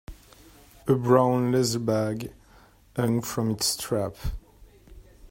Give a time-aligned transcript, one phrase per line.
[0.87, 2.33] A brown leather bag
[2.97, 4.15] hung from its strap.